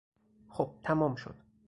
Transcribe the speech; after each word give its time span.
خب، 0.49 0.75
تمام 0.83 1.15
شد! 1.15 1.35